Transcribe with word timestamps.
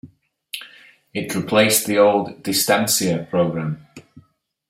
It 1.13 1.35
replaced 1.35 1.85
the 1.85 1.99
old 1.99 2.41
"Distancia" 2.41 3.29
program. 3.29 3.85